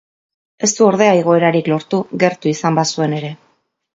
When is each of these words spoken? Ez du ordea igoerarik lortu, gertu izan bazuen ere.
Ez 0.67 0.69
du 0.77 0.85
ordea 0.85 1.11
igoerarik 1.19 1.69
lortu, 1.73 2.01
gertu 2.25 2.53
izan 2.55 2.79
bazuen 2.79 3.17
ere. 3.21 3.33